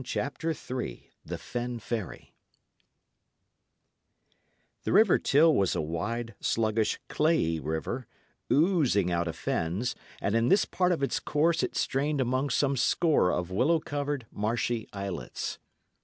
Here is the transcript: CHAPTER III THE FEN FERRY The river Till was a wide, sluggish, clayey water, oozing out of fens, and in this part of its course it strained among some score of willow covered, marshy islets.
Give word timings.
CHAPTER 0.03 0.49
III 0.49 1.11
THE 1.23 1.37
FEN 1.37 1.77
FERRY 1.77 2.33
The 4.83 4.91
river 4.93 5.19
Till 5.19 5.53
was 5.53 5.75
a 5.75 5.81
wide, 5.81 6.33
sluggish, 6.39 6.99
clayey 7.07 7.59
water, 7.59 8.07
oozing 8.51 9.11
out 9.11 9.27
of 9.27 9.35
fens, 9.35 9.93
and 10.19 10.33
in 10.33 10.47
this 10.49 10.65
part 10.65 10.91
of 10.91 11.03
its 11.03 11.19
course 11.19 11.61
it 11.61 11.75
strained 11.75 12.19
among 12.19 12.49
some 12.49 12.75
score 12.77 13.31
of 13.31 13.51
willow 13.51 13.77
covered, 13.79 14.25
marshy 14.31 14.87
islets. 14.91 15.59